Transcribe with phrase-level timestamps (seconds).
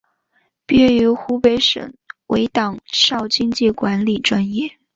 [0.65, 1.93] 毕业于湖北省
[2.25, 4.79] 委党校经济管理专业。